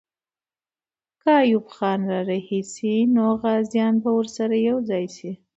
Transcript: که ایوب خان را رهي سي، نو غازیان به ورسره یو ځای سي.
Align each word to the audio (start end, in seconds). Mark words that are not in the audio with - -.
که 1.21 1.31
ایوب 1.43 1.65
خان 1.75 1.99
را 2.09 2.19
رهي 2.29 2.61
سي، 2.71 2.93
نو 3.15 3.25
غازیان 3.41 3.95
به 4.03 4.09
ورسره 4.17 4.57
یو 4.67 4.77
ځای 4.89 5.05
سي. 5.15 5.31